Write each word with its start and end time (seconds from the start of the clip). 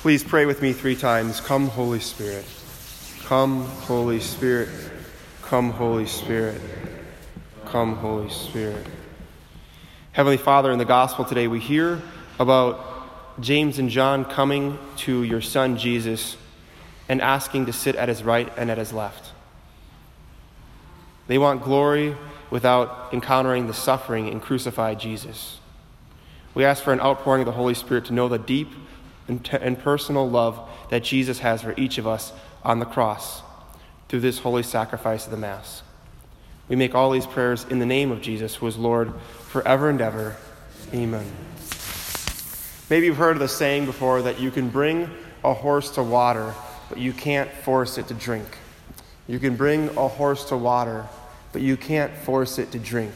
Please 0.00 0.24
pray 0.24 0.46
with 0.46 0.62
me 0.62 0.72
three 0.72 0.96
times. 0.96 1.42
Come, 1.42 1.68
Holy 1.68 2.00
Spirit. 2.00 2.46
Come, 3.24 3.66
Holy 3.66 4.18
Spirit. 4.18 4.70
Come, 5.42 5.72
Holy 5.72 6.06
Spirit. 6.06 6.58
Come, 7.66 7.96
Holy 7.96 8.30
Spirit. 8.30 8.86
Heavenly 10.12 10.38
Father, 10.38 10.72
in 10.72 10.78
the 10.78 10.86
gospel 10.86 11.26
today, 11.26 11.48
we 11.48 11.60
hear 11.60 12.00
about 12.38 13.42
James 13.42 13.78
and 13.78 13.90
John 13.90 14.24
coming 14.24 14.78
to 14.96 15.22
your 15.22 15.42
son 15.42 15.76
Jesus 15.76 16.38
and 17.06 17.20
asking 17.20 17.66
to 17.66 17.72
sit 17.74 17.94
at 17.94 18.08
his 18.08 18.22
right 18.22 18.50
and 18.56 18.70
at 18.70 18.78
his 18.78 18.94
left. 18.94 19.32
They 21.26 21.36
want 21.36 21.62
glory 21.62 22.16
without 22.48 23.12
encountering 23.12 23.66
the 23.66 23.74
suffering 23.74 24.28
in 24.28 24.40
crucified 24.40 24.98
Jesus. 24.98 25.58
We 26.54 26.64
ask 26.64 26.82
for 26.82 26.94
an 26.94 27.00
outpouring 27.00 27.42
of 27.42 27.46
the 27.46 27.52
Holy 27.52 27.74
Spirit 27.74 28.06
to 28.06 28.14
know 28.14 28.28
the 28.28 28.38
deep 28.38 28.70
and, 29.30 29.78
personal 29.78 30.28
love 30.28 30.68
that 30.90 31.04
Jesus 31.04 31.38
has 31.38 31.62
for 31.62 31.74
each 31.76 31.98
of 31.98 32.06
us 32.06 32.32
on 32.64 32.80
the 32.80 32.84
cross 32.84 33.42
through 34.08 34.20
this 34.20 34.40
holy 34.40 34.62
sacrifice 34.62 35.24
of 35.24 35.30
the 35.30 35.36
Mass. 35.36 35.82
We 36.68 36.76
make 36.76 36.94
all 36.94 37.10
these 37.10 37.26
prayers 37.26 37.64
in 37.70 37.78
the 37.78 37.86
name 37.86 38.10
of 38.10 38.20
Jesus, 38.20 38.56
who 38.56 38.66
is 38.66 38.76
Lord 38.76 39.12
forever 39.48 39.88
and 39.88 40.00
ever. 40.00 40.36
Amen. 40.92 41.26
Maybe 42.88 43.06
you've 43.06 43.16
heard 43.16 43.36
of 43.36 43.40
the 43.40 43.48
saying 43.48 43.86
before 43.86 44.22
that 44.22 44.40
you 44.40 44.50
can 44.50 44.68
bring 44.68 45.08
a 45.44 45.54
horse 45.54 45.90
to 45.92 46.02
water, 46.02 46.54
but 46.88 46.98
you 46.98 47.12
can't 47.12 47.50
force 47.50 47.98
it 47.98 48.08
to 48.08 48.14
drink. 48.14 48.58
You 49.28 49.38
can 49.38 49.54
bring 49.54 49.88
a 49.96 50.08
horse 50.08 50.44
to 50.46 50.56
water, 50.56 51.06
but 51.52 51.62
you 51.62 51.76
can't 51.76 52.12
force 52.12 52.58
it 52.58 52.72
to 52.72 52.78
drink. 52.78 53.14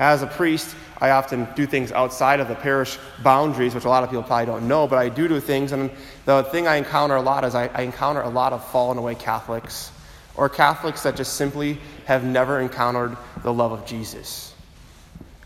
As 0.00 0.22
a 0.22 0.26
priest, 0.26 0.74
I 0.98 1.10
often 1.10 1.46
do 1.54 1.66
things 1.66 1.92
outside 1.92 2.40
of 2.40 2.48
the 2.48 2.54
parish 2.54 2.98
boundaries, 3.22 3.74
which 3.74 3.84
a 3.84 3.88
lot 3.90 4.02
of 4.02 4.08
people 4.08 4.22
probably 4.22 4.46
don't 4.46 4.66
know, 4.66 4.88
but 4.88 4.98
I 4.98 5.10
do 5.10 5.28
do 5.28 5.38
things. 5.40 5.72
And 5.72 5.90
the 6.24 6.42
thing 6.44 6.66
I 6.66 6.76
encounter 6.76 7.16
a 7.16 7.22
lot 7.22 7.44
is 7.44 7.54
I, 7.54 7.66
I 7.66 7.82
encounter 7.82 8.22
a 8.22 8.30
lot 8.30 8.54
of 8.54 8.66
fallen 8.70 8.96
away 8.96 9.14
Catholics 9.14 9.92
or 10.36 10.48
Catholics 10.48 11.02
that 11.02 11.16
just 11.16 11.34
simply 11.34 11.78
have 12.06 12.24
never 12.24 12.60
encountered 12.60 13.14
the 13.42 13.52
love 13.52 13.72
of 13.72 13.84
Jesus. 13.84 14.54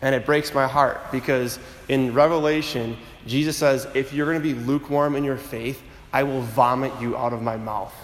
And 0.00 0.14
it 0.14 0.24
breaks 0.24 0.54
my 0.54 0.68
heart 0.68 1.00
because 1.10 1.58
in 1.88 2.14
Revelation, 2.14 2.96
Jesus 3.26 3.56
says, 3.56 3.88
if 3.92 4.12
you're 4.12 4.26
going 4.26 4.40
to 4.40 4.54
be 4.54 4.54
lukewarm 4.54 5.16
in 5.16 5.24
your 5.24 5.36
faith, 5.36 5.82
I 6.12 6.22
will 6.22 6.42
vomit 6.42 6.92
you 7.00 7.16
out 7.16 7.32
of 7.32 7.42
my 7.42 7.56
mouth. 7.56 7.94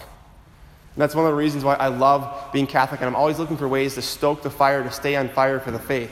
And 0.95 1.01
that's 1.01 1.15
one 1.15 1.23
of 1.23 1.31
the 1.31 1.37
reasons 1.37 1.63
why 1.63 1.75
I 1.75 1.87
love 1.87 2.51
being 2.51 2.67
Catholic, 2.67 2.99
and 2.99 3.07
I'm 3.07 3.15
always 3.15 3.39
looking 3.39 3.55
for 3.55 3.69
ways 3.69 3.95
to 3.95 4.01
stoke 4.01 4.43
the 4.43 4.49
fire, 4.49 4.83
to 4.83 4.91
stay 4.91 5.15
on 5.15 5.29
fire 5.29 5.57
for 5.57 5.71
the 5.71 5.79
faith. 5.79 6.11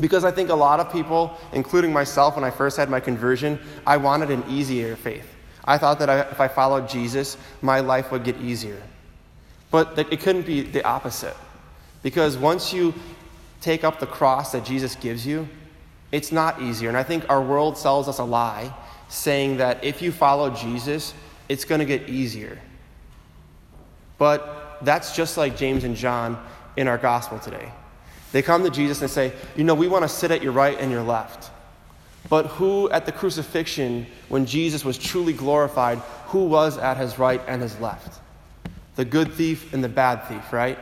Because 0.00 0.24
I 0.24 0.30
think 0.30 0.48
a 0.50 0.54
lot 0.54 0.80
of 0.80 0.90
people, 0.90 1.36
including 1.52 1.92
myself 1.92 2.36
when 2.36 2.44
I 2.44 2.50
first 2.50 2.76
had 2.76 2.88
my 2.88 3.00
conversion, 3.00 3.58
I 3.86 3.98
wanted 3.98 4.30
an 4.30 4.44
easier 4.48 4.96
faith. 4.96 5.34
I 5.64 5.78
thought 5.78 5.98
that 5.98 6.08
I, 6.08 6.20
if 6.20 6.40
I 6.40 6.48
followed 6.48 6.88
Jesus, 6.88 7.36
my 7.60 7.80
life 7.80 8.10
would 8.10 8.24
get 8.24 8.36
easier. 8.38 8.80
But 9.70 9.98
it 9.98 10.20
couldn't 10.20 10.46
be 10.46 10.62
the 10.62 10.82
opposite. 10.84 11.36
Because 12.02 12.36
once 12.36 12.72
you 12.72 12.94
take 13.60 13.84
up 13.84 14.00
the 14.00 14.06
cross 14.06 14.52
that 14.52 14.64
Jesus 14.64 14.96
gives 14.96 15.26
you, 15.26 15.48
it's 16.12 16.32
not 16.32 16.60
easier. 16.60 16.88
And 16.88 16.96
I 16.96 17.02
think 17.02 17.28
our 17.28 17.42
world 17.42 17.76
sells 17.76 18.08
us 18.08 18.18
a 18.18 18.24
lie 18.24 18.74
saying 19.08 19.58
that 19.58 19.84
if 19.84 20.00
you 20.02 20.12
follow 20.12 20.50
Jesus, 20.50 21.14
it's 21.48 21.64
going 21.64 21.80
to 21.80 21.84
get 21.84 22.08
easier. 22.08 22.58
But 24.18 24.78
that's 24.82 25.14
just 25.14 25.36
like 25.36 25.56
James 25.56 25.84
and 25.84 25.94
John 25.94 26.42
in 26.76 26.88
our 26.88 26.98
gospel 26.98 27.38
today. 27.38 27.70
They 28.32 28.42
come 28.42 28.62
to 28.64 28.70
Jesus 28.70 29.00
and 29.02 29.10
say, 29.10 29.32
You 29.56 29.64
know, 29.64 29.74
we 29.74 29.88
want 29.88 30.02
to 30.04 30.08
sit 30.08 30.30
at 30.30 30.42
your 30.42 30.52
right 30.52 30.78
and 30.78 30.90
your 30.90 31.02
left. 31.02 31.50
But 32.28 32.46
who 32.46 32.88
at 32.90 33.06
the 33.06 33.12
crucifixion, 33.12 34.06
when 34.28 34.46
Jesus 34.46 34.84
was 34.84 34.98
truly 34.98 35.32
glorified, 35.32 35.98
who 36.26 36.44
was 36.44 36.78
at 36.78 36.96
his 36.96 37.18
right 37.18 37.40
and 37.46 37.60
his 37.62 37.78
left? 37.80 38.20
The 38.96 39.04
good 39.04 39.32
thief 39.32 39.72
and 39.72 39.82
the 39.82 39.88
bad 39.88 40.24
thief, 40.28 40.52
right? 40.52 40.78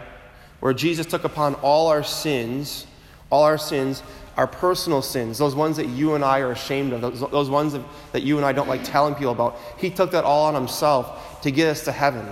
Where 0.60 0.74
Jesus 0.74 1.06
took 1.06 1.24
upon 1.24 1.54
all 1.56 1.88
our 1.88 2.02
sins, 2.02 2.86
all 3.30 3.44
our 3.44 3.58
sins, 3.58 4.02
our 4.36 4.46
personal 4.46 5.02
sins, 5.02 5.38
those 5.38 5.54
ones 5.54 5.76
that 5.76 5.86
you 5.86 6.14
and 6.14 6.24
I 6.24 6.40
are 6.40 6.52
ashamed 6.52 6.92
of, 6.92 7.00
those, 7.00 7.20
those 7.30 7.50
ones 7.50 7.76
that 8.12 8.22
you 8.22 8.36
and 8.36 8.44
I 8.44 8.52
don't 8.52 8.68
like 8.68 8.84
telling 8.84 9.14
people 9.14 9.32
about. 9.32 9.58
He 9.78 9.90
took 9.90 10.10
that 10.10 10.24
all 10.24 10.46
on 10.46 10.54
himself 10.54 11.40
to 11.42 11.50
get 11.50 11.68
us 11.68 11.84
to 11.84 11.92
heaven. 11.92 12.26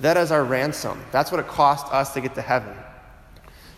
That 0.00 0.16
is 0.16 0.30
our 0.30 0.44
ransom. 0.44 1.02
That's 1.10 1.30
what 1.30 1.40
it 1.40 1.48
cost 1.48 1.92
us 1.92 2.14
to 2.14 2.20
get 2.20 2.34
to 2.36 2.42
heaven. 2.42 2.74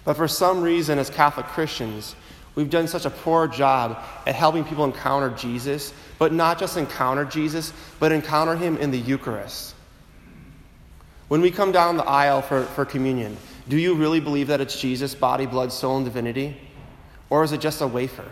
But 0.04 0.16
for 0.16 0.28
some 0.28 0.62
reason, 0.62 0.98
as 0.98 1.10
Catholic 1.10 1.46
Christians, 1.46 2.14
we've 2.54 2.70
done 2.70 2.86
such 2.88 3.06
a 3.06 3.10
poor 3.10 3.48
job 3.48 4.02
at 4.26 4.34
helping 4.34 4.64
people 4.64 4.84
encounter 4.84 5.30
Jesus, 5.30 5.92
but 6.18 6.32
not 6.32 6.58
just 6.58 6.76
encounter 6.76 7.24
Jesus, 7.24 7.72
but 7.98 8.12
encounter 8.12 8.54
him 8.56 8.76
in 8.76 8.90
the 8.90 8.98
Eucharist. 8.98 9.74
When 11.28 11.40
we 11.40 11.50
come 11.50 11.72
down 11.72 11.96
the 11.96 12.04
aisle 12.04 12.42
for, 12.42 12.64
for 12.64 12.84
communion, 12.84 13.36
do 13.68 13.78
you 13.78 13.94
really 13.94 14.20
believe 14.20 14.48
that 14.48 14.60
it's 14.60 14.78
Jesus, 14.78 15.14
body, 15.14 15.46
blood, 15.46 15.72
soul, 15.72 15.96
and 15.96 16.04
divinity? 16.04 16.56
Or 17.30 17.42
is 17.42 17.52
it 17.52 17.60
just 17.60 17.80
a 17.80 17.86
wafer? 17.86 18.30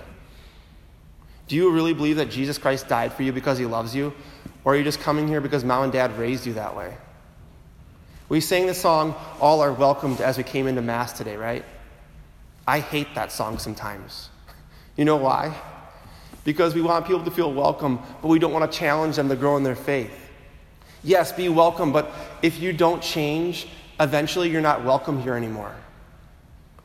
Do 1.49 1.57
you 1.57 1.71
really 1.71 1.95
believe 1.95 2.17
that 2.17 2.31
Jesus 2.31 2.59
Christ 2.59 2.89
died 2.89 3.13
for 3.13 3.23
you 3.23 3.33
because 3.33 3.59
he 3.59 3.67
loves 3.67 3.95
you? 3.95 4.13
Or 4.65 4.75
are 4.75 4.77
you 4.77 4.85
just 4.85 5.01
coming 5.01 5.27
here 5.27 5.41
because 5.41 5.65
mom 5.65 5.85
and 5.85 5.93
dad 5.93 6.17
raised 6.19 6.47
you 6.47 6.53
that 6.55 6.77
way? 6.77 6.97
We 8.33 8.41
sang 8.41 8.67
the 8.67 8.73
song, 8.73 9.15
All 9.41 9.61
Are 9.61 9.75
Welcomed, 9.75 10.23
as 10.23 10.39
we 10.39 10.43
came 10.43 10.67
into 10.67 10.81
Mass 10.81 11.13
today, 11.13 11.37
right? 11.37 11.63
I 12.67 12.79
hate 12.79 13.15
that 13.15 13.31
song 13.31 13.59
sometimes. 13.59 14.31
You 14.97 15.05
know 15.05 15.19
why? 15.19 15.55
Because 16.43 16.75
we 16.75 16.81
want 16.81 17.07
people 17.07 17.23
to 17.25 17.31
feel 17.31 17.53
welcome, 17.53 18.01
but 18.23 18.29
we 18.29 18.39
don't 18.39 18.55
want 18.55 18.73
to 18.73 18.79
challenge 18.79 19.17
them 19.17 19.29
to 19.29 19.37
grow 19.37 19.59
in 19.59 19.63
their 19.63 19.75
faith. 19.75 20.11
Yes, 21.05 21.31
be 21.31 21.51
welcome, 21.51 21.93
but 21.93 22.11
if 22.41 22.59
you 22.59 22.73
don't 22.73 23.03
change, 23.03 23.69
eventually 24.01 24.49
you're 24.49 24.63
not 24.63 24.83
welcome 24.83 25.21
here 25.21 25.35
anymore. 25.35 25.75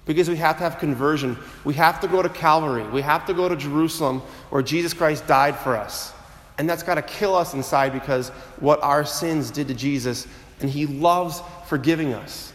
Because 0.03 0.27
we 0.27 0.35
have 0.35 0.57
to 0.57 0.63
have 0.63 0.79
conversion. 0.79 1.37
We 1.63 1.75
have 1.75 2.01
to 2.01 2.09
go 2.09 2.21
to 2.21 2.27
Calvary. 2.27 2.85
We 2.89 3.01
have 3.03 3.25
to 3.25 3.33
go 3.33 3.47
to 3.47 3.55
Jerusalem 3.55 4.19
where 4.49 4.61
Jesus 4.61 4.93
Christ 4.93 5.25
died 5.27 5.55
for 5.57 5.77
us. 5.77 6.11
And 6.57 6.69
that's 6.69 6.83
got 6.83 6.95
to 6.95 7.01
kill 7.03 7.35
us 7.35 7.53
inside 7.53 7.93
because 7.93 8.31
what 8.59 8.83
our 8.83 9.05
sins 9.05 9.49
did 9.49 9.69
to 9.69 9.73
Jesus 9.73 10.27
and 10.59 10.69
He 10.69 10.85
loves 10.85 11.41
forgiving 11.67 12.13
us. 12.13 12.53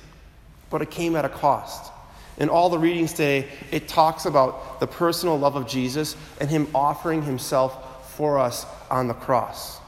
But 0.70 0.82
it 0.82 0.90
came 0.90 1.16
at 1.16 1.24
a 1.24 1.28
cost. 1.28 1.92
In 2.38 2.48
all 2.48 2.70
the 2.70 2.78
readings 2.78 3.12
today, 3.12 3.48
it 3.70 3.88
talks 3.88 4.24
about 4.24 4.80
the 4.80 4.86
personal 4.86 5.38
love 5.38 5.54
of 5.54 5.68
Jesus 5.68 6.16
and 6.40 6.48
Him 6.48 6.66
offering 6.74 7.22
Himself 7.22 8.14
for 8.16 8.38
us 8.38 8.66
on 8.90 9.08
the 9.08 9.14
cross. 9.14 9.78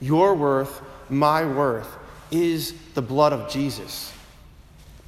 Your 0.00 0.34
worth, 0.34 0.82
my 1.08 1.44
worth, 1.44 1.88
is 2.30 2.74
the 2.94 3.02
blood 3.02 3.32
of 3.32 3.50
Jesus. 3.50 4.12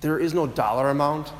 There 0.00 0.18
is 0.18 0.34
no 0.34 0.46
dollar 0.46 0.90
amount. 0.90 1.30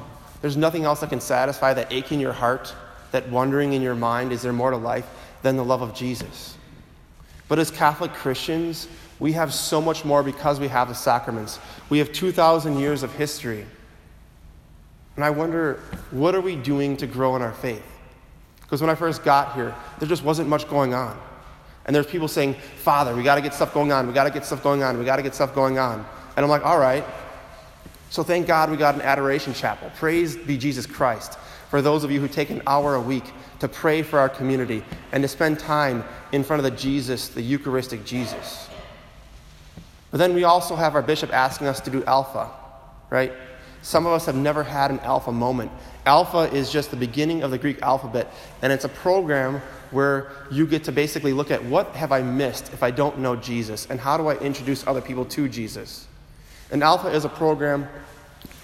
There's 0.40 0.56
nothing 0.56 0.84
else 0.84 1.00
that 1.00 1.10
can 1.10 1.20
satisfy 1.20 1.74
that 1.74 1.92
ache 1.92 2.12
in 2.12 2.20
your 2.20 2.32
heart, 2.32 2.74
that 3.10 3.28
wondering 3.28 3.72
in 3.72 3.82
your 3.82 3.94
mind, 3.94 4.32
is 4.32 4.42
there 4.42 4.52
more 4.52 4.70
to 4.70 4.76
life 4.76 5.06
than 5.42 5.56
the 5.56 5.64
love 5.64 5.82
of 5.82 5.94
Jesus? 5.94 6.56
But 7.52 7.58
as 7.58 7.70
Catholic 7.70 8.14
Christians, 8.14 8.88
we 9.18 9.32
have 9.32 9.52
so 9.52 9.78
much 9.78 10.06
more 10.06 10.22
because 10.22 10.58
we 10.58 10.68
have 10.68 10.88
the 10.88 10.94
sacraments. 10.94 11.58
We 11.90 11.98
have 11.98 12.10
2,000 12.10 12.78
years 12.78 13.02
of 13.02 13.14
history. 13.14 13.66
And 15.16 15.22
I 15.22 15.28
wonder, 15.28 15.78
what 16.12 16.34
are 16.34 16.40
we 16.40 16.56
doing 16.56 16.96
to 16.96 17.06
grow 17.06 17.36
in 17.36 17.42
our 17.42 17.52
faith? 17.52 17.84
Because 18.62 18.80
when 18.80 18.88
I 18.88 18.94
first 18.94 19.22
got 19.22 19.54
here, 19.54 19.74
there 19.98 20.08
just 20.08 20.24
wasn't 20.24 20.48
much 20.48 20.66
going 20.66 20.94
on. 20.94 21.20
And 21.84 21.94
there's 21.94 22.06
people 22.06 22.26
saying, 22.26 22.54
Father, 22.54 23.14
we 23.14 23.22
got 23.22 23.34
to 23.34 23.42
get 23.42 23.52
stuff 23.52 23.74
going 23.74 23.92
on. 23.92 24.08
We 24.08 24.14
got 24.14 24.24
to 24.24 24.30
get 24.30 24.46
stuff 24.46 24.62
going 24.62 24.82
on. 24.82 24.98
We 24.98 25.04
got 25.04 25.16
to 25.16 25.22
get 25.22 25.34
stuff 25.34 25.54
going 25.54 25.78
on. 25.78 26.06
And 26.36 26.44
I'm 26.44 26.48
like, 26.48 26.64
all 26.64 26.78
right. 26.78 27.04
So 28.08 28.22
thank 28.22 28.46
God 28.46 28.70
we 28.70 28.78
got 28.78 28.94
an 28.94 29.02
adoration 29.02 29.52
chapel. 29.52 29.92
Praise 29.96 30.38
be 30.38 30.56
Jesus 30.56 30.86
Christ. 30.86 31.38
For 31.68 31.82
those 31.82 32.02
of 32.02 32.10
you 32.10 32.18
who 32.18 32.28
take 32.28 32.48
an 32.48 32.62
hour 32.66 32.94
a 32.94 33.00
week 33.02 33.24
to 33.62 33.68
pray 33.68 34.02
for 34.02 34.18
our 34.18 34.28
community 34.28 34.82
and 35.12 35.22
to 35.22 35.28
spend 35.28 35.56
time 35.56 36.02
in 36.32 36.42
front 36.42 36.58
of 36.58 36.68
the 36.68 36.76
Jesus, 36.76 37.28
the 37.28 37.40
Eucharistic 37.40 38.04
Jesus. 38.04 38.68
But 40.10 40.18
then 40.18 40.34
we 40.34 40.42
also 40.42 40.74
have 40.74 40.96
our 40.96 41.02
bishop 41.02 41.32
asking 41.32 41.68
us 41.68 41.80
to 41.82 41.90
do 41.90 42.02
alpha, 42.02 42.50
right? 43.08 43.32
Some 43.80 44.04
of 44.04 44.14
us 44.14 44.26
have 44.26 44.34
never 44.34 44.64
had 44.64 44.90
an 44.90 44.98
alpha 45.00 45.30
moment. 45.30 45.70
Alpha 46.06 46.52
is 46.52 46.72
just 46.72 46.90
the 46.90 46.96
beginning 46.96 47.44
of 47.44 47.52
the 47.52 47.58
Greek 47.58 47.80
alphabet, 47.82 48.34
and 48.62 48.72
it's 48.72 48.84
a 48.84 48.88
program 48.88 49.62
where 49.92 50.32
you 50.50 50.66
get 50.66 50.82
to 50.84 50.92
basically 50.92 51.32
look 51.32 51.52
at 51.52 51.64
what 51.64 51.94
have 51.94 52.10
I 52.10 52.20
missed 52.20 52.72
if 52.72 52.82
I 52.82 52.90
don't 52.90 53.20
know 53.20 53.36
Jesus, 53.36 53.86
and 53.88 54.00
how 54.00 54.16
do 54.16 54.26
I 54.26 54.36
introduce 54.38 54.84
other 54.88 55.00
people 55.00 55.24
to 55.26 55.48
Jesus. 55.48 56.08
And 56.72 56.82
alpha 56.82 57.06
is 57.06 57.24
a 57.24 57.28
program 57.28 57.86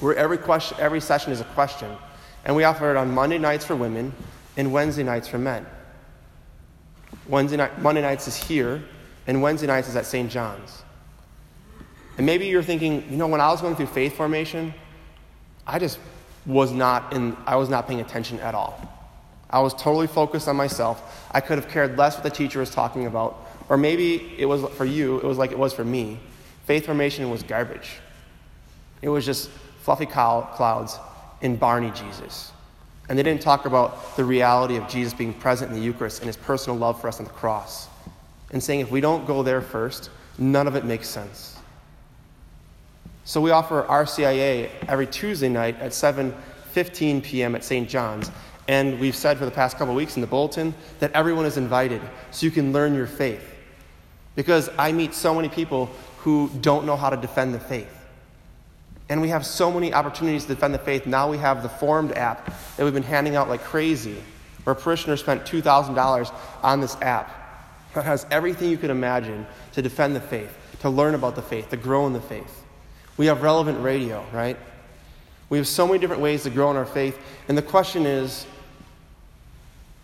where 0.00 0.16
every 0.16 0.38
question, 0.38 0.76
every 0.80 1.00
session 1.00 1.30
is 1.30 1.40
a 1.40 1.44
question, 1.44 1.88
and 2.44 2.56
we 2.56 2.64
offer 2.64 2.90
it 2.90 2.96
on 2.96 3.14
Monday 3.14 3.38
nights 3.38 3.64
for 3.64 3.76
women 3.76 4.12
and 4.58 4.72
Wednesday 4.72 5.04
nights 5.04 5.28
for 5.28 5.38
men. 5.38 5.64
Wednesday 7.28 7.56
night, 7.56 7.80
Monday 7.80 8.02
nights 8.02 8.28
is 8.28 8.36
here, 8.36 8.82
and 9.26 9.40
Wednesday 9.40 9.68
nights 9.68 9.88
is 9.88 9.96
at 9.96 10.04
St. 10.04 10.30
John's. 10.30 10.82
And 12.18 12.26
maybe 12.26 12.46
you're 12.46 12.62
thinking, 12.62 13.08
you 13.08 13.16
know, 13.16 13.28
when 13.28 13.40
I 13.40 13.48
was 13.48 13.60
going 13.60 13.76
through 13.76 13.86
faith 13.86 14.16
formation, 14.16 14.74
I 15.66 15.78
just 15.78 16.00
was 16.44 16.72
not 16.72 17.12
in, 17.12 17.36
I 17.46 17.56
was 17.56 17.68
not 17.68 17.86
paying 17.86 18.00
attention 18.00 18.40
at 18.40 18.54
all. 18.54 18.80
I 19.48 19.60
was 19.60 19.72
totally 19.74 20.08
focused 20.08 20.48
on 20.48 20.56
myself. 20.56 21.28
I 21.30 21.40
could 21.40 21.58
have 21.58 21.68
cared 21.68 21.96
less 21.96 22.14
what 22.14 22.24
the 22.24 22.30
teacher 22.30 22.58
was 22.58 22.70
talking 22.70 23.06
about. 23.06 23.46
Or 23.68 23.76
maybe 23.76 24.34
it 24.36 24.46
was 24.46 24.64
for 24.74 24.84
you, 24.84 25.18
it 25.18 25.24
was 25.24 25.38
like 25.38 25.52
it 25.52 25.58
was 25.58 25.72
for 25.72 25.84
me. 25.84 26.18
Faith 26.66 26.86
formation 26.86 27.30
was 27.30 27.42
garbage. 27.42 28.00
It 29.02 29.08
was 29.08 29.24
just 29.24 29.50
fluffy 29.82 30.06
clouds 30.06 30.98
in 31.40 31.56
Barney 31.56 31.92
Jesus. 31.92 32.52
And 33.08 33.18
they 33.18 33.22
didn't 33.22 33.40
talk 33.40 33.64
about 33.64 34.16
the 34.16 34.24
reality 34.24 34.76
of 34.76 34.86
Jesus 34.88 35.14
being 35.14 35.32
present 35.32 35.70
in 35.70 35.78
the 35.78 35.82
Eucharist 35.82 36.20
and 36.20 36.26
his 36.26 36.36
personal 36.36 36.78
love 36.78 37.00
for 37.00 37.08
us 37.08 37.18
on 37.18 37.24
the 37.24 37.32
cross. 37.32 37.88
And 38.52 38.62
saying 38.62 38.80
if 38.80 38.90
we 38.90 39.00
don't 39.00 39.26
go 39.26 39.42
there 39.42 39.60
first, 39.60 40.10
none 40.38 40.66
of 40.66 40.76
it 40.76 40.84
makes 40.84 41.08
sense. 41.08 41.58
So 43.24 43.40
we 43.40 43.50
offer 43.50 43.82
RCIA 43.82 44.70
every 44.88 45.06
Tuesday 45.06 45.48
night 45.48 45.78
at 45.80 45.92
7:15 45.92 47.22
p.m. 47.22 47.54
at 47.54 47.64
St. 47.64 47.88
John's. 47.88 48.30
And 48.68 49.00
we've 49.00 49.16
said 49.16 49.38
for 49.38 49.46
the 49.46 49.50
past 49.50 49.78
couple 49.78 49.94
weeks 49.94 50.16
in 50.16 50.20
the 50.20 50.26
bulletin 50.26 50.74
that 50.98 51.12
everyone 51.12 51.46
is 51.46 51.56
invited 51.56 52.02
so 52.30 52.44
you 52.44 52.50
can 52.50 52.72
learn 52.72 52.94
your 52.94 53.06
faith. 53.06 53.54
Because 54.34 54.70
I 54.78 54.92
meet 54.92 55.14
so 55.14 55.34
many 55.34 55.48
people 55.48 55.90
who 56.18 56.50
don't 56.60 56.84
know 56.84 56.96
how 56.96 57.10
to 57.10 57.16
defend 57.16 57.54
the 57.54 57.60
faith. 57.60 57.97
And 59.08 59.20
we 59.22 59.28
have 59.28 59.46
so 59.46 59.72
many 59.72 59.92
opportunities 59.94 60.44
to 60.44 60.54
defend 60.54 60.74
the 60.74 60.78
faith. 60.78 61.06
Now 61.06 61.30
we 61.30 61.38
have 61.38 61.62
the 61.62 61.68
Formed 61.68 62.12
app 62.12 62.46
that 62.76 62.84
we've 62.84 62.92
been 62.92 63.02
handing 63.02 63.36
out 63.36 63.48
like 63.48 63.62
crazy, 63.62 64.16
where 64.64 64.74
parishioners 64.74 65.20
spent 65.20 65.44
$2,000 65.44 66.34
on 66.62 66.80
this 66.80 66.96
app 67.00 67.34
that 67.94 68.04
has 68.04 68.26
everything 68.30 68.70
you 68.70 68.76
could 68.76 68.90
imagine 68.90 69.46
to 69.72 69.82
defend 69.82 70.14
the 70.14 70.20
faith, 70.20 70.56
to 70.80 70.90
learn 70.90 71.14
about 71.14 71.36
the 71.36 71.42
faith, 71.42 71.70
to 71.70 71.76
grow 71.76 72.06
in 72.06 72.12
the 72.12 72.20
faith. 72.20 72.64
We 73.16 73.26
have 73.26 73.42
relevant 73.42 73.82
radio, 73.82 74.24
right? 74.32 74.58
We 75.48 75.58
have 75.58 75.66
so 75.66 75.86
many 75.86 75.98
different 75.98 76.20
ways 76.22 76.42
to 76.42 76.50
grow 76.50 76.70
in 76.70 76.76
our 76.76 76.84
faith. 76.84 77.18
And 77.48 77.56
the 77.56 77.62
question 77.62 78.04
is 78.04 78.46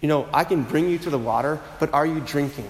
you 0.00 0.08
know, 0.08 0.28
I 0.34 0.44
can 0.44 0.64
bring 0.64 0.90
you 0.90 0.98
to 0.98 1.08
the 1.08 1.18
water, 1.18 1.58
but 1.80 1.94
are 1.94 2.04
you 2.04 2.20
drinking? 2.20 2.68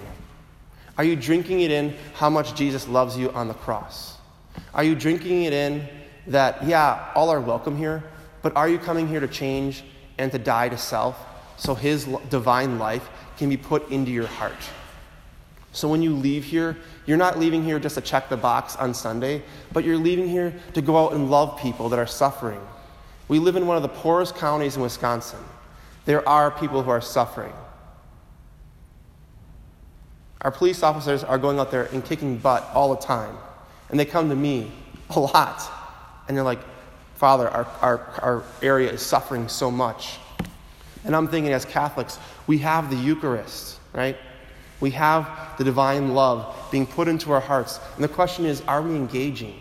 Are 0.97 1.03
you 1.03 1.17
drinking 1.17 1.59
it 1.59 1.71
in 1.71 1.93
how 2.13 2.29
much 2.29 2.55
Jesus 2.55 2.87
loves 2.87 3.17
you 3.17 3.29
on 3.31 3.49
the 3.49 3.53
cross? 3.53 4.17
Are 4.73 4.85
you 4.85 4.95
drinking 4.95 5.43
it 5.43 5.51
in 5.51 5.85
that, 6.27 6.63
yeah, 6.65 7.11
all 7.15 7.29
are 7.29 7.41
welcome 7.41 7.77
here, 7.77 8.03
but 8.41 8.55
are 8.55 8.69
you 8.69 8.77
coming 8.77 9.07
here 9.07 9.19
to 9.19 9.27
change 9.27 9.83
and 10.17 10.31
to 10.31 10.37
die 10.37 10.69
to 10.69 10.77
self 10.77 11.17
so 11.57 11.73
his 11.75 12.05
divine 12.29 12.79
life 12.79 13.09
can 13.37 13.49
be 13.49 13.57
put 13.57 13.89
into 13.89 14.11
your 14.11 14.27
heart? 14.27 14.53
So 15.71 15.89
when 15.89 16.01
you 16.01 16.15
leave 16.15 16.45
here, 16.45 16.77
you're 17.05 17.17
not 17.17 17.37
leaving 17.37 17.63
here 17.63 17.79
just 17.79 17.95
to 17.95 18.01
check 18.01 18.29
the 18.29 18.37
box 18.37 18.75
on 18.77 18.93
Sunday, 18.93 19.43
but 19.73 19.83
you're 19.83 19.97
leaving 19.97 20.27
here 20.27 20.53
to 20.73 20.81
go 20.81 21.03
out 21.03 21.13
and 21.13 21.29
love 21.29 21.59
people 21.59 21.89
that 21.89 21.99
are 21.99 22.07
suffering. 22.07 22.61
We 23.27 23.39
live 23.39 23.55
in 23.55 23.67
one 23.67 23.75
of 23.75 23.83
the 23.83 23.89
poorest 23.89 24.35
counties 24.35 24.77
in 24.77 24.81
Wisconsin. 24.81 25.39
There 26.05 26.27
are 26.27 26.49
people 26.49 26.81
who 26.81 26.91
are 26.91 27.01
suffering. 27.01 27.53
Our 30.41 30.51
police 30.51 30.83
officers 30.83 31.23
are 31.23 31.37
going 31.37 31.59
out 31.59 31.71
there 31.71 31.85
and 31.91 32.05
kicking 32.05 32.37
butt 32.37 32.69
all 32.73 32.95
the 32.95 33.01
time. 33.01 33.35
And 33.89 33.99
they 33.99 34.05
come 34.05 34.29
to 34.29 34.35
me 34.35 34.71
a 35.09 35.19
lot. 35.19 35.84
And 36.27 36.35
they're 36.35 36.43
like, 36.43 36.61
Father, 37.15 37.49
our, 37.49 37.65
our, 37.81 37.97
our 38.21 38.43
area 38.61 38.91
is 38.91 39.01
suffering 39.01 39.47
so 39.47 39.71
much. 39.71 40.17
And 41.05 41.15
I'm 41.15 41.27
thinking, 41.27 41.53
as 41.53 41.65
Catholics, 41.65 42.19
we 42.47 42.57
have 42.59 42.89
the 42.89 42.95
Eucharist, 42.95 43.79
right? 43.93 44.17
We 44.79 44.91
have 44.91 45.57
the 45.57 45.63
divine 45.63 46.13
love 46.13 46.55
being 46.71 46.85
put 46.85 47.07
into 47.07 47.31
our 47.31 47.39
hearts. 47.39 47.79
And 47.95 48.03
the 48.03 48.09
question 48.09 48.45
is, 48.45 48.61
are 48.61 48.81
we 48.81 48.95
engaging? 48.95 49.55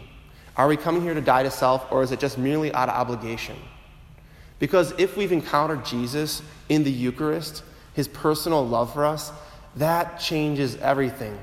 Are 0.56 0.66
we 0.66 0.76
coming 0.76 1.02
here 1.02 1.14
to 1.14 1.20
die 1.20 1.42
to 1.42 1.50
self, 1.50 1.90
or 1.92 2.02
is 2.02 2.12
it 2.12 2.20
just 2.20 2.38
merely 2.38 2.72
out 2.72 2.88
of 2.88 2.94
obligation? 2.94 3.56
Because 4.58 4.92
if 4.98 5.16
we've 5.16 5.32
encountered 5.32 5.84
Jesus 5.84 6.42
in 6.68 6.84
the 6.84 6.90
Eucharist, 6.90 7.62
his 7.92 8.08
personal 8.08 8.66
love 8.66 8.92
for 8.92 9.04
us, 9.04 9.32
that 9.76 10.20
changes 10.20 10.76
everything. 10.76 11.38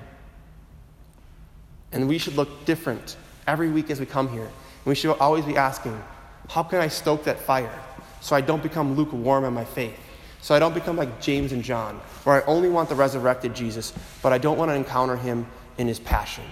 And 1.92 2.08
we 2.08 2.18
should 2.18 2.36
look 2.36 2.66
different 2.66 3.18
every 3.48 3.70
week 3.70 3.90
as 3.90 4.00
we 4.00 4.06
come 4.06 4.30
here. 4.30 4.50
We 4.86 4.96
should 4.96 5.18
always 5.18 5.46
be 5.46 5.58
asking, 5.58 6.02
how 6.50 6.64
can 6.64 6.80
I 6.80 6.88
stoke 6.88 7.24
that 7.26 7.40
fire 7.40 7.80
so 8.20 8.36
I 8.36 8.42
don't 8.42 8.64
become 8.64 8.96
lukewarm 8.96 9.46
in 9.46 9.54
my 9.54 9.66
faith? 9.66 9.98
So 10.42 10.56
I 10.56 10.60
don't 10.60 10.74
become 10.74 10.98
like 10.98 11.22
James 11.22 11.52
and 11.52 11.64
John, 11.64 12.02
where 12.24 12.42
I 12.42 12.46
only 12.46 12.68
want 12.68 12.90
the 12.90 12.96
resurrected 12.96 13.54
Jesus, 13.54 13.94
but 14.24 14.34
I 14.34 14.40
don't 14.40 14.58
want 14.58 14.70
to 14.72 14.76
encounter 14.76 15.16
him 15.16 15.46
in 15.78 15.88
his 15.88 16.00
passion. 16.00 16.44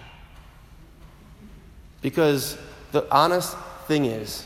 Because 2.02 2.58
the 2.92 3.12
honest 3.12 3.58
thing 3.88 4.06
is, 4.06 4.46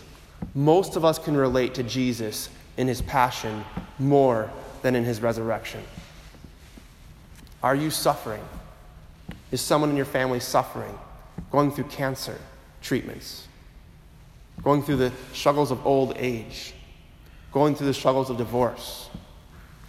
most 0.56 0.96
of 0.96 1.06
us 1.06 1.20
can 1.20 1.36
relate 1.36 1.74
to 1.76 1.84
Jesus 1.84 2.50
in 2.78 2.88
his 2.88 3.02
passion 3.02 3.64
more 4.00 4.50
than 4.82 4.96
in 4.96 5.04
his 5.04 5.22
resurrection. 5.22 5.82
Are 7.62 7.76
you 7.76 7.90
suffering? 7.90 8.44
Is 9.52 9.62
someone 9.62 9.90
in 9.90 9.96
your 9.96 10.06
family 10.06 10.40
suffering? 10.40 10.98
Going 11.52 11.72
through 11.72 11.86
cancer 11.86 12.40
treatments? 12.82 13.48
Going 14.62 14.84
through 14.84 14.98
the 14.98 15.12
struggles 15.34 15.72
of 15.72 15.86
old 15.86 16.14
age? 16.18 16.74
Going 17.52 17.76
through 17.76 17.88
the 17.88 17.94
struggles 17.94 18.30
of 18.30 18.38
divorce? 18.38 19.10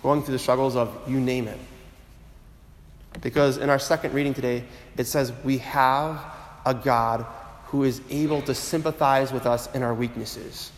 Going 0.02 0.22
through 0.22 0.32
the 0.32 0.38
struggles 0.38 0.76
of 0.76 0.96
you 1.08 1.20
name 1.20 1.49
it? 1.49 1.58
Because 3.20 3.58
in 3.58 3.70
our 3.70 3.78
second 3.78 4.14
reading 4.14 4.34
today, 4.34 4.64
it 4.96 5.05
says, 5.05 5.32
We 5.44 5.58
have 5.58 6.20
a 6.66 6.75
God 6.75 7.26
who 7.66 7.84
is 7.84 8.00
able 8.11 8.43
to 8.43 8.55
sympathize 8.55 9.32
with 9.32 9.46
us 9.46 9.72
in 9.75 9.82
our 9.82 9.94
weaknesses. 9.94 10.70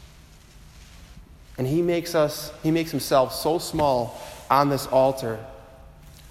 And 1.59 1.67
he 1.67 1.83
makes 1.83 2.15
us, 2.15 2.53
he 2.63 2.71
makes 2.71 2.91
himself 2.91 3.35
so 3.35 3.59
small 3.59 4.21
on 4.51 4.69
this 4.69 4.87
altar 4.87 5.39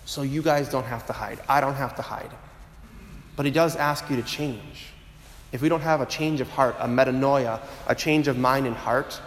so 0.05 0.21
you 0.21 0.41
guys 0.41 0.69
don't 0.69 0.85
have 0.85 1.05
to 1.07 1.13
hide. 1.13 1.39
I 1.49 1.61
don't 1.61 1.73
have 1.75 1.95
to 1.95 2.01
hide. 2.01 2.31
But 3.35 3.45
he 3.45 3.51
does 3.51 3.75
ask 3.75 4.09
you 4.09 4.15
to 4.15 4.23
change. 4.23 4.93
If 5.55 5.61
we 5.61 5.69
don't 5.69 5.83
have 5.83 6.01
a 6.01 6.05
change 6.05 6.41
of 6.41 6.49
heart, 6.49 6.75
a 6.79 6.85
metanoia, 6.85 7.61
a 7.87 7.95
change 7.95 8.27
of 8.27 8.37
mind 8.37 8.67
and 8.67 8.75
heart, 8.75 9.21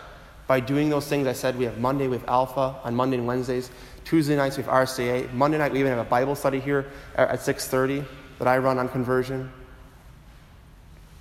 by 0.46 0.60
doing 0.60 0.90
those 0.90 1.06
things 1.08 1.26
I 1.26 1.32
said, 1.32 1.56
we 1.56 1.64
have 1.64 1.78
Monday 1.78 2.06
with 2.06 2.28
Alpha 2.28 2.76
on 2.84 2.94
Monday 2.94 3.16
and 3.16 3.26
Wednesdays. 3.26 3.70
Tuesday 4.04 4.36
nights 4.36 4.58
we 4.58 4.62
have 4.62 4.70
RCIA. 4.70 5.32
Monday 5.32 5.56
night 5.56 5.72
we 5.72 5.78
even 5.78 5.90
have 5.90 6.06
a 6.06 6.10
Bible 6.10 6.34
study 6.34 6.60
here 6.60 6.84
at 7.14 7.40
6:30 7.40 8.04
that 8.38 8.46
I 8.46 8.58
run 8.58 8.76
on 8.76 8.90
conversion. 8.90 9.50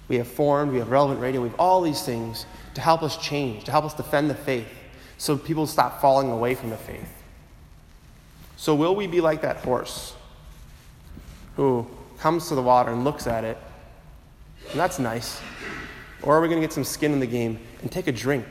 We 0.09 0.17
have 0.17 0.27
formed, 0.27 0.73
we 0.73 0.79
have 0.79 0.89
relevant 0.89 1.21
radio, 1.21 1.41
we 1.41 1.47
have 1.47 1.59
all 1.59 1.81
these 1.81 2.01
things 2.01 2.45
to 2.73 2.81
help 2.81 3.01
us 3.01 3.15
change, 3.15 3.63
to 3.63 3.71
help 3.71 3.85
us 3.85 3.93
defend 3.93 4.29
the 4.29 4.35
faith, 4.35 4.67
so 5.17 5.37
people 5.37 5.67
stop 5.67 6.01
falling 6.01 6.31
away 6.31 6.53
from 6.53 6.69
the 6.69 6.77
faith. 6.77 7.13
So, 8.57 8.75
will 8.75 8.93
we 8.93 9.07
be 9.07 9.21
like 9.21 9.41
that 9.43 9.63
horse 9.63 10.15
who 11.55 11.87
comes 12.19 12.49
to 12.49 12.55
the 12.55 12.61
water 12.61 12.91
and 12.91 13.05
looks 13.05 13.25
at 13.25 13.45
it, 13.45 13.57
and 14.71 14.79
that's 14.79 14.99
nice? 14.99 15.41
Or 16.23 16.37
are 16.37 16.41
we 16.41 16.47
going 16.47 16.59
to 16.59 16.67
get 16.67 16.73
some 16.73 16.83
skin 16.83 17.13
in 17.13 17.19
the 17.19 17.27
game 17.27 17.59
and 17.81 17.91
take 17.91 18.07
a 18.07 18.11
drink 18.11 18.45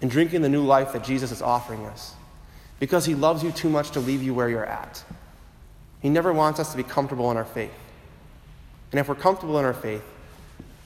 and 0.00 0.10
drink 0.10 0.34
in 0.34 0.42
the 0.42 0.48
new 0.48 0.62
life 0.62 0.92
that 0.92 1.04
Jesus 1.04 1.30
is 1.30 1.40
offering 1.40 1.84
us? 1.86 2.14
Because 2.80 3.04
he 3.06 3.14
loves 3.14 3.42
you 3.42 3.52
too 3.52 3.68
much 3.68 3.92
to 3.92 4.00
leave 4.00 4.22
you 4.22 4.34
where 4.34 4.48
you're 4.48 4.66
at. 4.66 5.02
He 6.00 6.08
never 6.08 6.32
wants 6.32 6.58
us 6.58 6.72
to 6.72 6.76
be 6.76 6.82
comfortable 6.82 7.30
in 7.30 7.36
our 7.36 7.44
faith. 7.44 7.72
And 8.90 8.98
if 8.98 9.08
we're 9.08 9.14
comfortable 9.14 9.58
in 9.58 9.64
our 9.64 9.72
faith, 9.72 10.02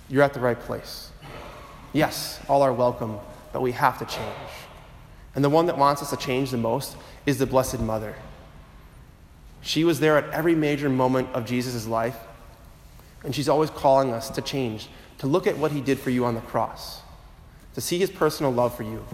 you're 0.09 0.23
at 0.23 0.35
the 0.35 0.41
right 0.41 0.59
place. 0.59 1.11
Yes, 1.93 2.39
all 2.49 2.63
are 2.63 2.73
welcome, 2.73 3.19
but 3.53 3.63
we 3.63 3.73
have 3.73 3.99
to 3.99 4.05
change. 4.05 4.51
And 5.35 5.43
the 5.43 5.49
one 5.49 5.67
that 5.67 5.79
wants 5.79 6.03
us 6.03 6.11
to 6.11 6.17
change 6.17 6.51
the 6.51 6.57
most 6.57 6.97
is 7.25 7.39
the 7.39 7.47
Blessed 7.47 7.81
Mother. 7.81 8.15
She 9.63 9.83
was 9.83 9.99
there 9.99 10.17
at 10.17 10.31
every 10.31 10.55
major 10.55 10.89
moment 10.89 11.29
of 11.33 11.45
Jesus' 11.47 11.87
life, 11.87 12.17
and 13.27 13.35
she's 13.35 13.49
always 13.49 13.69
calling 13.69 14.13
us 14.13 14.31
to 14.31 14.41
change, 14.41 14.89
to 15.19 15.27
look 15.27 15.47
at 15.47 15.59
what 15.59 15.73
he 15.73 15.83
did 15.83 15.99
for 15.99 16.09
you 16.09 16.25
on 16.25 16.35
the 16.35 16.41
cross, 16.41 17.03
to 17.75 17.83
see 17.83 17.99
his 17.99 18.11
personal 18.11 18.51
love 18.51 18.75
for 18.75 18.85
you. 18.85 19.05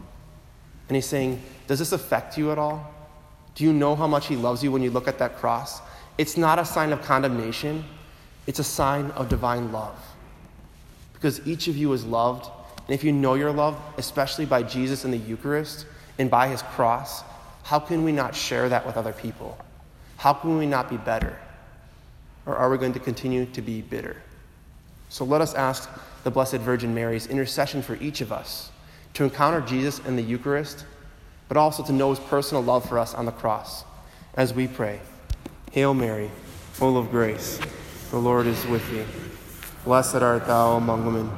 And 0.88 0.95
he's 0.95 1.07
saying, 1.07 1.42
Does 1.66 1.81
this 1.81 1.90
affect 1.90 2.38
you 2.38 2.52
at 2.52 2.59
all? 2.59 2.88
Do 3.57 3.64
you 3.64 3.73
know 3.73 3.97
how 3.97 4.07
much 4.07 4.28
he 4.28 4.37
loves 4.37 4.62
you 4.62 4.71
when 4.71 4.83
you 4.83 4.90
look 4.90 5.09
at 5.09 5.19
that 5.19 5.38
cross? 5.38 5.81
It's 6.19 6.37
not 6.37 6.61
a 6.61 6.64
sign 6.64 6.92
of 6.92 7.02
condemnation, 7.02 7.85
it's 8.47 8.61
a 8.61 8.64
sign 8.64 9.11
of 9.12 9.28
divine 9.28 9.73
love 9.73 9.99
because 11.23 11.47
each 11.47 11.69
of 11.69 11.76
you 11.76 11.92
is 11.92 12.04
loved. 12.04 12.50
And 12.78 12.90
if 12.90 13.04
you 13.04 13.12
know 13.12 13.35
you're 13.35 13.52
loved, 13.52 13.78
especially 13.97 14.45
by 14.45 14.64
Jesus 14.64 15.04
in 15.04 15.12
the 15.12 15.19
Eucharist 15.19 15.87
and 16.19 16.28
by 16.28 16.49
his 16.49 16.62
cross, 16.62 17.23
how 17.62 17.78
can 17.78 18.02
we 18.02 18.11
not 18.11 18.35
share 18.35 18.69
that 18.69 18.85
with 18.85 18.97
other 18.97 19.12
people? 19.12 19.57
How 20.16 20.33
can 20.33 20.59
we 20.59 20.66
not 20.66 20.90
be 20.90 20.97
better? 20.97 21.38
Or 22.47 22.57
are 22.57 22.71
we 22.71 22.79
going 22.79 22.93
to 22.95 23.01
continue 23.01 23.47
to 23.47 23.63
be 23.63 23.81
bitter? 23.81 24.17
So 25.09 25.25
let 25.25 25.41
us 25.41 25.55
ask 25.55 25.89
the 26.25 26.31
Blessed 26.31 26.57
Virgin 26.57 26.95
Mary's 26.95 27.27
intercession 27.27 27.83
for 27.83 27.97
each 27.97 28.21
of 28.21 28.33
us 28.33 28.71
to 29.15 29.25
encounter 29.25 29.61
Jesus 29.61 29.99
in 30.07 30.17
the 30.17 30.23
Eucharist, 30.23 30.87
but 31.49 31.57
also 31.57 31.83
to 31.85 31.93
know 31.93 32.11
his 32.11 32.21
personal 32.21 32.63
love 32.63 32.89
for 32.89 32.99
us 32.99 33.15
on 33.15 33.27
the 33.27 33.33
cross 33.33 33.85
as 34.35 34.55
we 34.55 34.67
pray. 34.67 35.01
Hail 35.73 35.95
Mary, 35.95 36.31
full 36.73 36.97
of 36.97 37.11
grace, 37.11 37.61
the 38.11 38.19
Lord 38.19 38.47
is 38.47 38.67
with 38.67 38.89
thee. 38.91 39.05
Blessed 39.85 40.17
art 40.17 40.47
thou 40.47 40.77
among 40.77 41.05
women, 41.05 41.31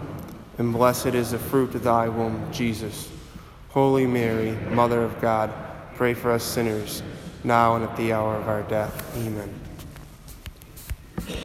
and 0.58 0.73
blessed 0.73 1.06
is 1.06 1.32
the 1.32 1.38
fruit 1.38 1.75
of 1.75 1.82
thy 1.82 2.08
womb, 2.08 2.52
Jesus. 2.52 3.11
Holy 3.70 4.06
Mary, 4.06 4.52
Mother 4.70 5.02
of 5.02 5.20
God, 5.20 5.52
pray 5.96 6.14
for 6.14 6.30
us 6.30 6.44
sinners, 6.44 7.02
now 7.42 7.75
and 7.75 7.84
at 7.84 7.96
the 7.96 8.12
hour 8.12 8.37
of 8.37 8.49
our 8.49 8.62
death. 8.62 9.16
Amen. 9.16 9.52